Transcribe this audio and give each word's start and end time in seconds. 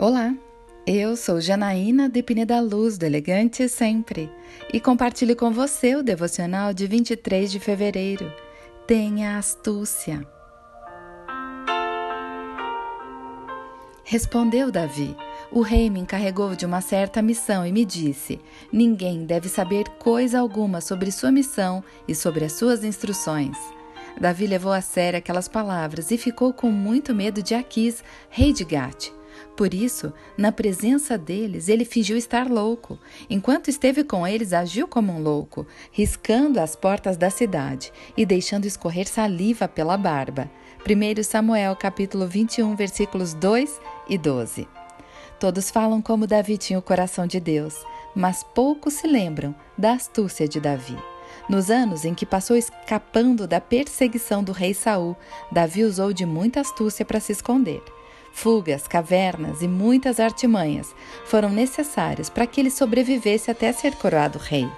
Olá, 0.00 0.32
eu 0.86 1.16
sou 1.16 1.40
Janaína 1.40 2.08
de 2.08 2.22
Pineda 2.22 2.60
Luz, 2.60 2.96
do 2.96 3.04
Elegante 3.04 3.68
Sempre, 3.68 4.30
e 4.72 4.78
compartilho 4.78 5.34
com 5.34 5.50
você 5.50 5.96
o 5.96 6.04
devocional 6.04 6.72
de 6.72 6.86
23 6.86 7.50
de 7.50 7.58
fevereiro. 7.58 8.32
Tenha 8.86 9.36
astúcia. 9.36 10.24
Respondeu 14.04 14.70
Davi: 14.70 15.16
O 15.50 15.62
rei 15.62 15.90
me 15.90 15.98
encarregou 15.98 16.54
de 16.54 16.64
uma 16.64 16.80
certa 16.80 17.20
missão 17.20 17.66
e 17.66 17.72
me 17.72 17.84
disse: 17.84 18.40
Ninguém 18.72 19.26
deve 19.26 19.48
saber 19.48 19.82
coisa 19.98 20.38
alguma 20.38 20.80
sobre 20.80 21.10
sua 21.10 21.32
missão 21.32 21.82
e 22.06 22.14
sobre 22.14 22.44
as 22.44 22.52
suas 22.52 22.84
instruções. 22.84 23.58
Davi 24.20 24.46
levou 24.46 24.72
a 24.72 24.80
sério 24.80 25.18
aquelas 25.18 25.48
palavras 25.48 26.12
e 26.12 26.16
ficou 26.16 26.52
com 26.52 26.70
muito 26.70 27.12
medo 27.12 27.42
de 27.42 27.52
Aquis, 27.52 28.04
rei 28.30 28.52
de 28.52 28.64
Gate 28.64 29.17
por 29.56 29.74
isso, 29.74 30.12
na 30.36 30.52
presença 30.52 31.18
deles, 31.18 31.68
ele 31.68 31.84
fingiu 31.84 32.16
estar 32.16 32.48
louco. 32.48 32.98
Enquanto 33.28 33.68
esteve 33.68 34.04
com 34.04 34.26
eles, 34.26 34.52
agiu 34.52 34.86
como 34.86 35.12
um 35.12 35.20
louco, 35.20 35.66
riscando 35.90 36.60
as 36.60 36.76
portas 36.76 37.16
da 37.16 37.30
cidade 37.30 37.92
e 38.16 38.24
deixando 38.24 38.66
escorrer 38.66 39.08
saliva 39.08 39.66
pela 39.66 39.96
barba. 39.96 40.50
1 40.86 41.22
Samuel 41.22 41.74
capítulo 41.76 42.26
21, 42.26 42.76
versículos 42.76 43.34
2 43.34 43.80
e 44.08 44.16
12. 44.16 44.68
Todos 45.38 45.70
falam 45.70 46.00
como 46.00 46.26
Davi 46.26 46.56
tinha 46.56 46.78
o 46.78 46.82
coração 46.82 47.26
de 47.26 47.38
Deus, 47.38 47.74
mas 48.14 48.42
poucos 48.42 48.94
se 48.94 49.06
lembram 49.06 49.54
da 49.76 49.92
astúcia 49.92 50.48
de 50.48 50.60
Davi. 50.60 50.96
Nos 51.48 51.70
anos 51.70 52.04
em 52.04 52.14
que 52.14 52.26
passou 52.26 52.56
escapando 52.56 53.46
da 53.46 53.60
perseguição 53.60 54.42
do 54.42 54.52
rei 54.52 54.74
Saul, 54.74 55.16
Davi 55.50 55.82
usou 55.82 56.12
de 56.12 56.26
muita 56.26 56.60
astúcia 56.60 57.04
para 57.04 57.20
se 57.20 57.32
esconder. 57.32 57.82
Fugas, 58.40 58.86
cavernas 58.86 59.62
e 59.62 59.66
muitas 59.66 60.20
artimanhas 60.20 60.94
foram 61.24 61.48
necessárias 61.48 62.30
para 62.30 62.46
que 62.46 62.60
ele 62.60 62.70
sobrevivesse 62.70 63.50
até 63.50 63.72
ser 63.72 63.96
coroado 63.96 64.38
rei. 64.38 64.70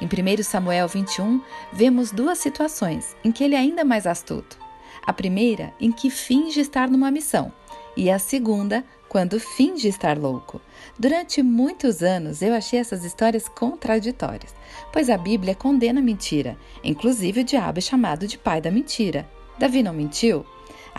Em 0.00 0.06
1 0.06 0.44
Samuel 0.44 0.86
21, 0.86 1.42
vemos 1.72 2.12
duas 2.12 2.38
situações 2.38 3.16
em 3.24 3.32
que 3.32 3.42
ele 3.42 3.56
é 3.56 3.58
ainda 3.58 3.84
mais 3.84 4.06
astuto. 4.06 4.56
A 5.04 5.12
primeira, 5.12 5.74
em 5.80 5.90
que 5.90 6.08
finge 6.08 6.60
estar 6.60 6.88
numa 6.88 7.10
missão, 7.10 7.52
e 7.96 8.08
a 8.08 8.16
segunda, 8.16 8.84
quando 9.08 9.40
finge 9.40 9.88
estar 9.88 10.16
louco. 10.16 10.60
Durante 10.96 11.42
muitos 11.42 12.04
anos 12.04 12.42
eu 12.42 12.54
achei 12.54 12.78
essas 12.78 13.04
histórias 13.04 13.48
contraditórias, 13.48 14.54
pois 14.92 15.10
a 15.10 15.18
Bíblia 15.18 15.56
condena 15.56 15.98
a 15.98 16.04
mentira, 16.04 16.56
inclusive 16.84 17.40
o 17.40 17.44
diabo 17.44 17.78
é 17.78 17.82
chamado 17.82 18.28
de 18.28 18.38
pai 18.38 18.60
da 18.60 18.70
mentira. 18.70 19.28
Davi 19.58 19.82
não 19.82 19.92
mentiu? 19.92 20.46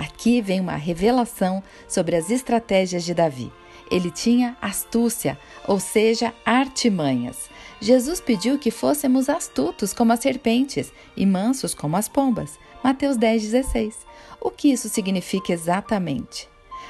Aqui 0.02 0.42
vem 0.42 0.60
uma 0.60 0.76
revelação 0.76 1.62
sobre 1.88 2.16
as 2.16 2.32
estratégias 2.32 3.04
de 3.04 3.14
Davi. 3.14 3.54
Ele 3.92 4.10
tinha 4.10 4.58
astúcia, 4.60 5.38
ou 5.68 5.80
seja, 5.80 6.34
artimanhas. 6.44 7.52
Jesus 7.80 8.20
pediu 8.20 8.58
que 8.58 8.72
fôssemos 8.72 9.30
astutos 9.30 9.94
como 9.94 10.12
as 10.12 10.20
serpentes 10.20 10.92
e 11.16 11.24
mansos 11.24 11.76
como 11.76 11.96
as 11.96 12.10
pombas. 12.10 12.58
Mateus 12.84 13.16
10,16. 13.16 13.94
O 14.42 14.50
que 14.50 14.72
isso 14.72 14.90
significa 14.90 15.54
exatamente? 15.54 16.50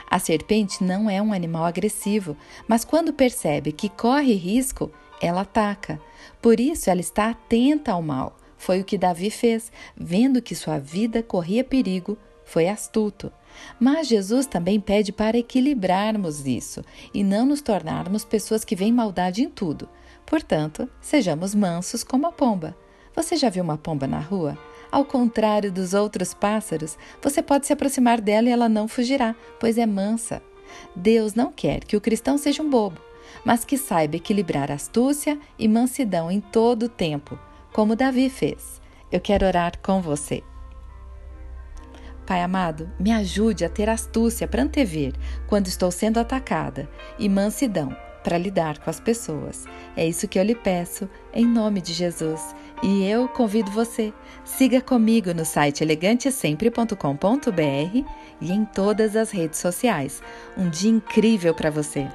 A 0.09 0.17
serpente 0.17 0.82
não 0.82 1.09
é 1.09 1.22
um 1.22 1.34
animal 1.34 1.66
agressivo, 1.66 2.38
mas 2.66 2.86
quando 2.86 3.12
percebe 3.12 3.73
que 3.73 3.89
corre 3.89 4.36
risco, 4.36 4.89
ela 5.22 5.42
ataca. 5.42 6.00
Por 6.42 6.62
isso, 6.62 6.89
ela 6.89 7.02
está 7.02 7.32
atenta 7.32 7.92
ao 7.92 8.02
mal. 8.02 8.38
Foi 8.58 8.80
o 8.80 8.86
que 8.86 8.98
Davi 8.98 9.30
fez, 9.30 9.70
vendo 9.98 10.42
que 10.42 10.56
sua 10.56 10.80
vida 10.80 11.22
corria 11.22 11.62
perigo, 11.62 12.17
foi 12.52 12.67
astuto. 12.67 13.31
Mas 13.80 14.07
Jesus 14.07 14.45
também 14.45 14.80
pede 14.80 15.13
para 15.13 15.38
equilibrarmos 15.38 16.45
isso 16.45 16.83
e 17.13 17.23
não 17.23 17.45
nos 17.45 17.61
tornarmos 17.61 18.25
pessoas 18.25 18.66
que 18.66 18.75
veem 18.75 18.91
maldade 18.91 19.41
em 19.41 19.49
tudo. 19.49 19.87
Portanto, 20.26 20.87
sejamos 20.99 21.55
mansos 21.55 22.03
como 22.03 22.27
a 22.27 22.31
pomba. 22.31 22.76
Você 23.15 23.37
já 23.37 23.49
viu 23.49 23.64
uma 23.64 23.77
pomba 23.77 24.05
na 24.05 24.20
rua? 24.20 24.58
Ao 24.92 25.05
contrário 25.05 25.71
dos 25.71 25.93
outros 25.93 26.33
pássaros, 26.33 26.98
você 27.21 27.42
pode 27.42 27.65
se 27.65 27.71
aproximar 27.71 28.20
dela 28.20 28.49
e 28.49 28.52
ela 28.52 28.67
não 28.67 28.87
fugirá, 28.87 29.33
pois 29.58 29.77
é 29.77 29.86
mansa. 29.86 30.42
Deus 30.93 31.33
não 31.33 31.52
quer 31.53 31.86
que 31.86 31.95
o 31.95 32.02
cristão 32.02 32.37
seja 32.37 32.61
um 32.61 32.70
bobo, 32.70 32.99
mas 33.45 33.64
que 33.64 33.77
saiba 33.77 34.17
equilibrar 34.17 34.71
astúcia 34.71 35.39
e 35.58 35.67
mansidão 35.70 36.30
em 36.30 36.42
todo 36.42 36.83
o 36.83 36.89
tempo, 36.89 37.39
como 37.71 37.95
Davi 37.95 38.30
fez. 38.30 38.81
Eu 39.09 39.21
quero 39.21 39.45
orar 39.45 39.80
com 39.81 40.02
você. 40.02 40.43
Pai 42.31 42.42
amado, 42.42 42.89
me 42.97 43.11
ajude 43.11 43.65
a 43.65 43.69
ter 43.69 43.89
astúcia 43.89 44.47
para 44.47 44.64
antever 44.64 45.11
quando 45.47 45.67
estou 45.67 45.92
sendo 45.92 46.17
atacada 46.17 46.87
e 47.19 47.27
mansidão 47.27 47.93
para 48.23 48.37
lidar 48.37 48.80
com 48.80 48.89
as 48.89 49.02
pessoas. 49.02 49.65
É 49.97 50.08
isso 50.08 50.30
que 50.30 50.39
eu 50.39 50.43
lhe 50.43 50.55
peço, 50.55 51.09
em 51.33 51.45
nome 51.45 51.81
de 51.81 51.91
Jesus. 51.91 52.55
E 52.81 53.03
eu 53.03 53.27
convido 53.27 53.70
você, 53.70 54.14
siga 54.45 54.80
comigo 54.80 55.33
no 55.33 55.43
site 55.43 55.83
elegantesempre.com.br 55.83 58.09
e 58.39 58.52
em 58.53 58.64
todas 58.64 59.17
as 59.17 59.30
redes 59.30 59.59
sociais. 59.59 60.23
Um 60.58 60.70
dia 60.70 60.89
incrível 60.89 61.53
para 61.53 61.70
você! 61.70 62.08